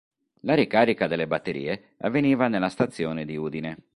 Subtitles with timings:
[0.39, 3.77] La ricarica delle batterie avveniva nella stazione di Udine.